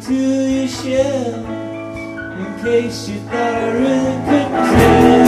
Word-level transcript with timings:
to 0.00 0.14
your 0.14 0.68
shell 0.68 1.44
in 2.40 2.62
case 2.62 3.08
you 3.08 3.20
thought 3.20 3.54
I 3.54 3.70
really 3.72 4.16
couldn't 4.26 4.66
tell. 4.72 5.22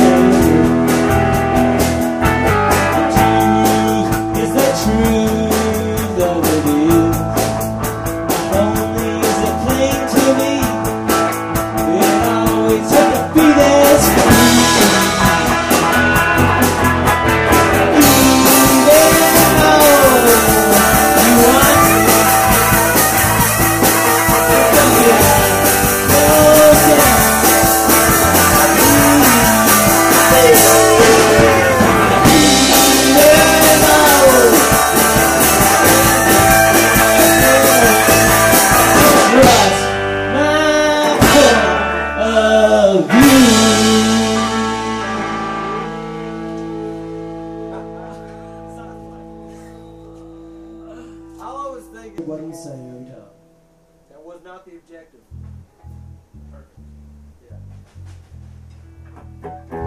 truth 3.14 4.38
is 4.42 4.50
the 4.54 4.68
truth. 4.82 5.23
was 51.74 51.84
thinking. 51.86 52.26
What 52.26 52.40
saying, 52.52 53.06
said, 53.08 53.24
That 54.10 54.22
was 54.24 54.40
not 54.44 54.64
the 54.64 54.76
objective. 54.76 55.20
Perfect. 56.52 56.78
Yeah. 59.42 59.83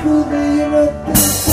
smoothly 0.00 0.60
in 0.62 0.74
a 0.74 1.47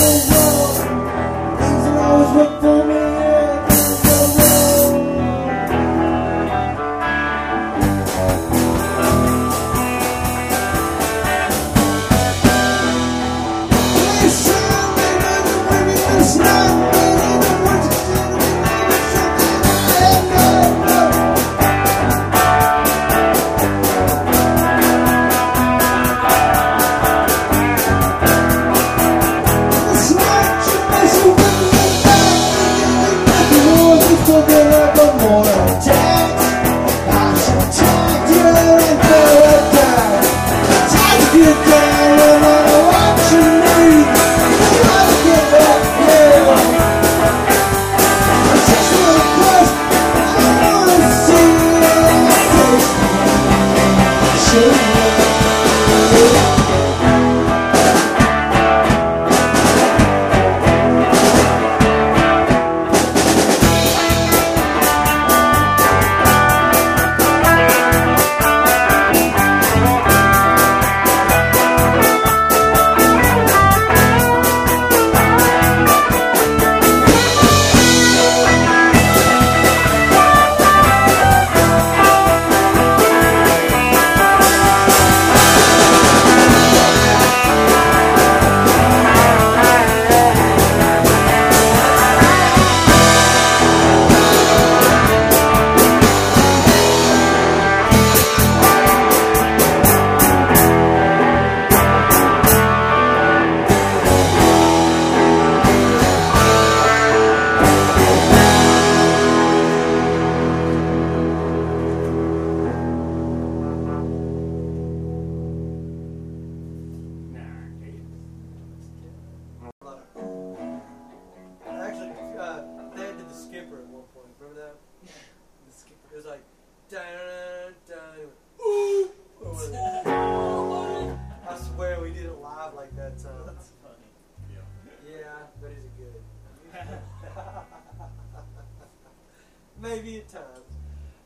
maybe 140.06 140.18
at 140.20 140.30
times. 140.30 140.46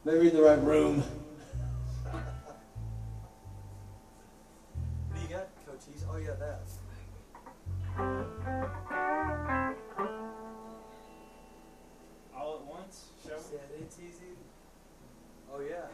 Maybe 0.06 0.30
in 0.30 0.36
the 0.36 0.42
right 0.42 0.64
room. 0.64 1.04
what 2.04 2.24
do 5.16 5.22
you 5.22 5.28
got, 5.28 5.50
Coaches? 5.66 6.06
Oh, 6.10 6.16
yeah, 6.18 6.36
that. 6.40 6.62
All 12.38 12.56
at 12.56 12.66
once? 12.66 13.08
Shall 13.28 13.38
we? 13.38 13.58
Yeah, 13.58 13.82
it's 13.82 13.98
easy. 14.00 14.38
Oh, 15.52 15.60
yeah. 15.60 15.88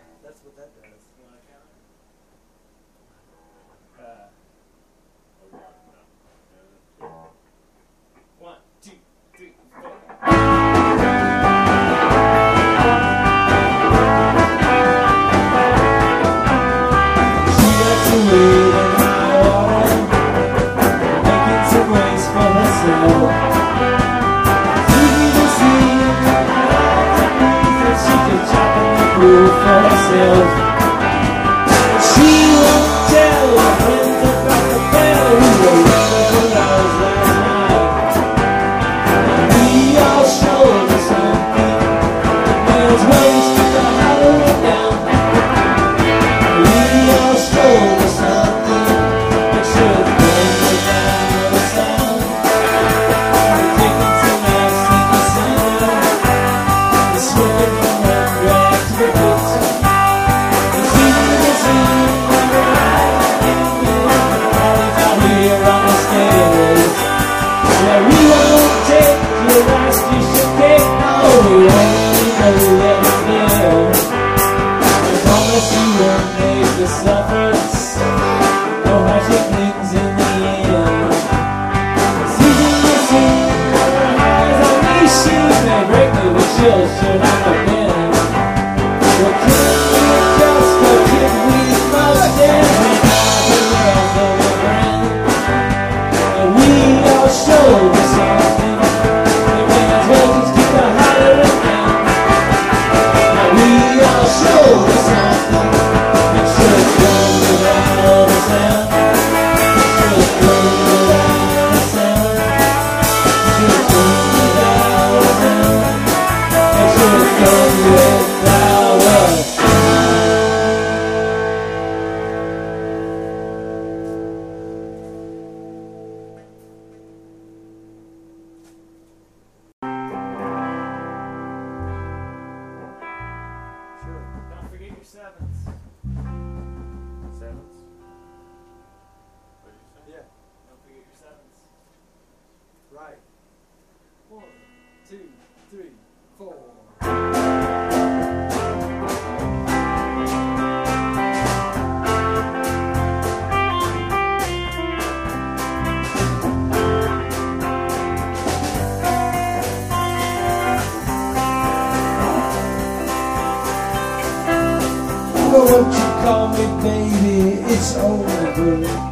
over. 168.16 169.06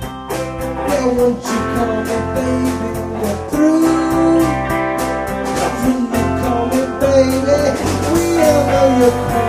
Won't 1.06 1.44
you 1.44 1.60
call 1.74 1.96
me 2.08 2.18
baby? 2.36 2.72
We're 3.20 3.40
through. 3.50 4.44
When 5.84 6.00
you 6.14 6.24
call 6.40 6.64
me 6.72 6.82
baby, 7.02 7.60
we 8.14 8.24
are 8.42 9.43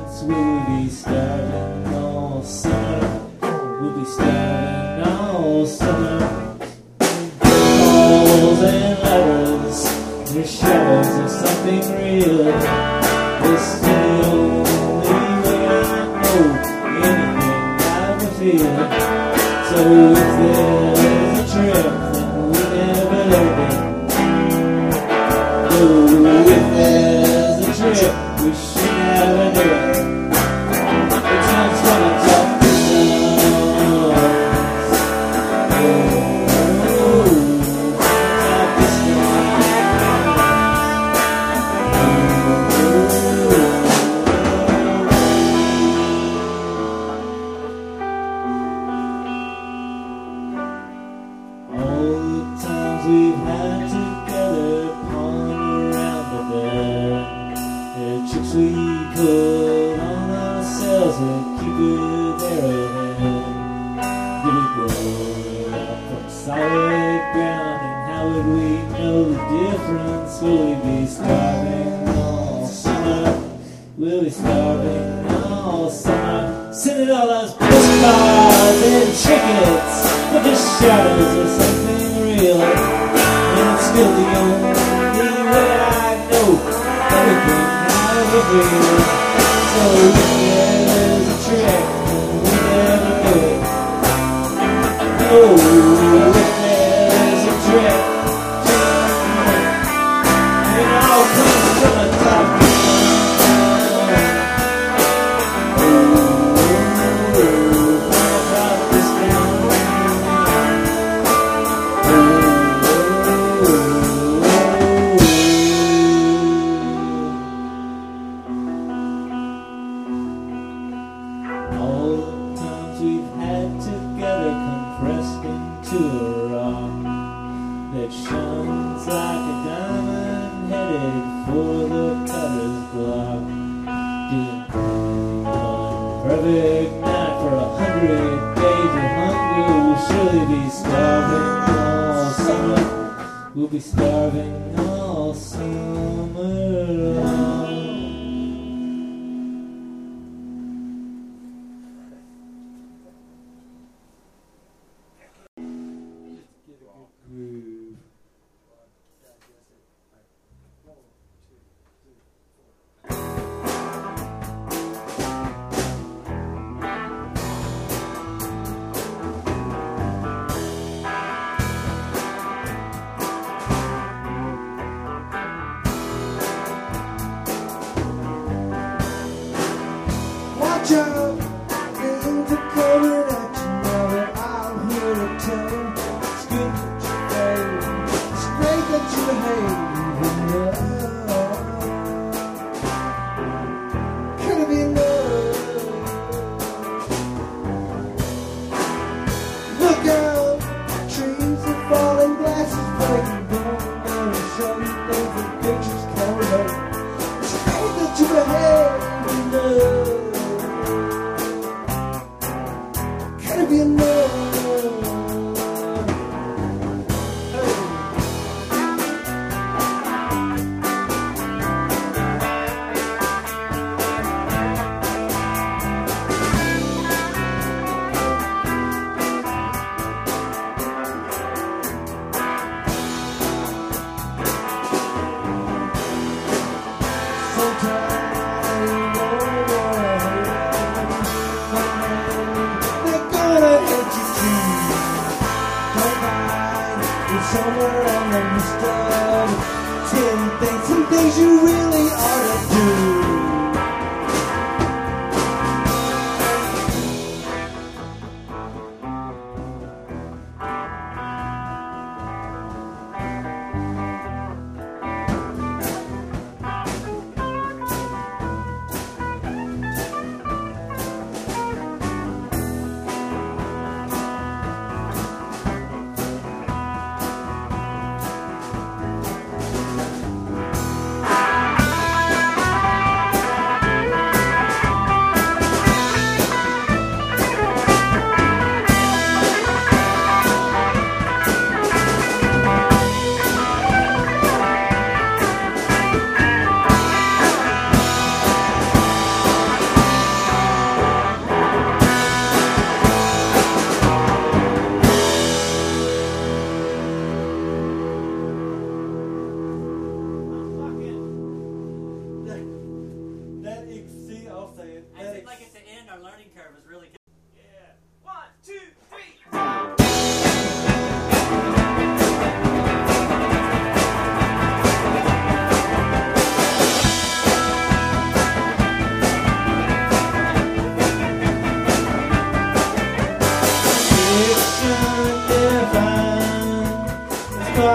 We'll 0.00 0.66
be 0.66 0.88
starving 0.88 1.94
all 1.94 2.42
summer. 2.42 3.00
We'll 3.80 3.98
be 3.98 4.04
starving 4.04 5.04
all 5.06 5.66
summer. 5.66 6.56
Balls 7.40 8.62
and 8.62 8.98
letters, 9.02 9.80
your 10.34 10.46
shadows 10.46 11.12
of 11.18 11.30
something 11.30 11.84
real. 11.98 12.44
This 13.42 13.64
is 13.74 13.80
the 13.82 13.94
only 14.24 15.08
way 15.44 15.60
I 15.66 15.78
know 16.22 16.40
anything 17.04 17.60
I 17.80 18.28
feel. 18.38 18.72
So 19.68 19.80
if 20.12 20.30
there 20.38 20.89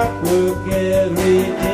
work 0.05 0.23
will 0.23 0.55
get 0.65 1.11
me 1.11 1.64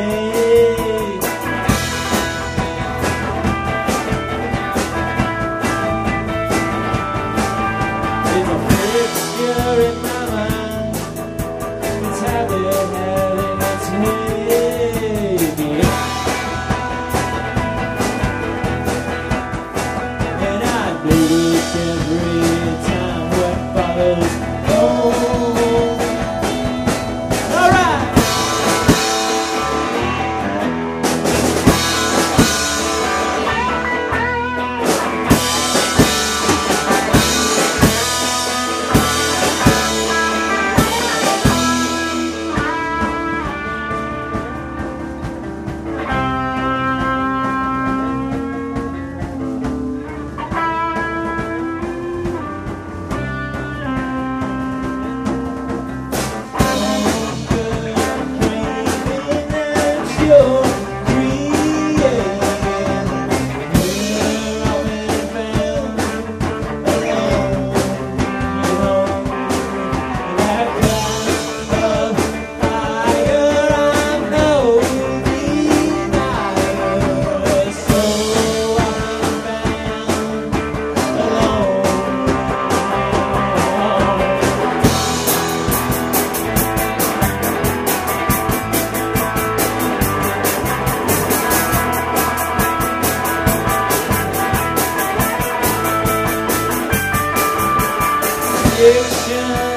Deus 98.81 99.25
te 99.25 99.37
ama. 99.37 99.70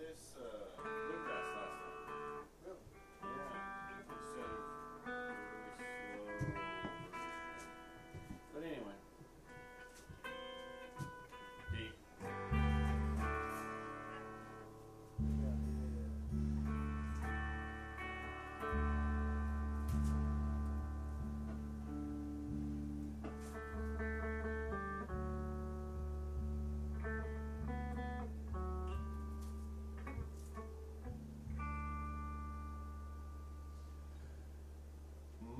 this. 0.00 0.36
Uh... 0.40 0.99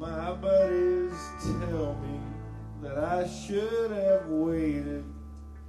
My 0.01 0.33
buddies 0.33 1.13
tell 1.43 1.95
me 1.97 2.21
that 2.81 2.97
I 2.97 3.29
should 3.29 3.91
have 3.91 4.29
waited, 4.29 5.05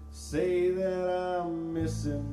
say 0.10 0.72
that 0.72 1.42
I'm 1.42 1.74
missing 1.74 2.31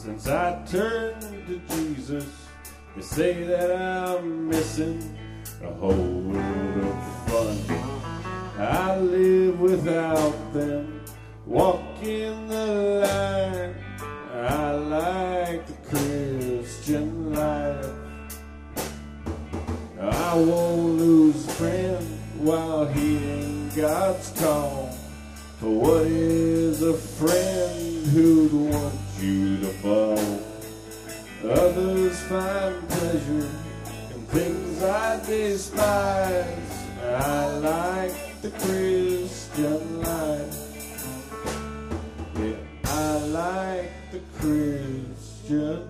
since 0.00 0.28
I 0.28 0.58
turned 0.64 1.20
to 1.20 1.60
Jesus. 1.76 2.24
They 2.96 3.02
say 3.02 3.42
that 3.42 3.70
I'm 3.70 4.48
missing 4.48 5.18
a 5.62 5.70
whole 5.74 6.22
world 6.22 6.84
of 6.84 7.28
fun. 7.28 7.58
I 8.58 8.98
live 8.98 9.60
without 9.60 10.52
them, 10.54 11.04
walk 11.44 12.02
in 12.02 12.48
the 12.48 12.66
line. 13.04 13.74
I 14.32 14.72
like 14.72 15.66
the 15.66 15.76
Christian 15.90 17.34
life. 17.34 17.86
I 20.00 20.34
won't 20.34 20.98
lose 20.98 21.46
a 21.46 21.50
friend 21.50 22.06
while 22.38 22.86
hearing 22.86 23.70
God's 23.76 24.30
call. 24.40 24.96
For 25.58 25.68
what 25.68 26.06
is 26.06 26.80
a 26.80 26.94
friend 26.94 28.06
who'd 28.06 28.52
want 28.54 28.99
fall? 29.82 30.40
Others 31.44 32.20
find 32.22 32.88
pleasure 32.88 33.48
in 34.14 34.26
things 34.28 34.82
I 34.82 35.20
despise. 35.26 36.86
I 37.02 37.58
like 37.58 38.40
the 38.40 38.50
Christian 38.50 40.00
life. 40.00 40.56
Yeah, 42.36 42.56
I 42.84 43.18
like 43.18 43.92
the 44.10 44.20
Christian. 44.38 45.89